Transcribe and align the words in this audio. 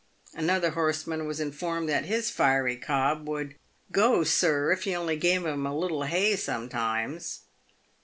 Another 0.33 0.71
horseman 0.71 1.27
was 1.27 1.39
informed 1.39 1.87
that 1.89 2.05
his 2.05 2.31
fiery 2.31 2.75
cob 2.75 3.27
would" 3.29 3.53
go, 4.01 4.23
sir, 4.23 4.71
if 4.71 4.85
he 4.85 4.95
only 4.95 5.15
gave 5.15 5.45
him 5.45 5.67
a 5.67 5.77
little 5.77 6.05
hay 6.05 6.35
sometimes." 6.35 7.41